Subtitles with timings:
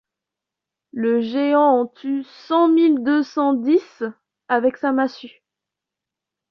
[0.93, 4.01] Le géant en tue cent mille deux cent dix
[4.47, 5.43] avec sa massue.